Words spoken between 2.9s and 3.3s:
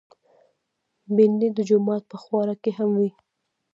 وي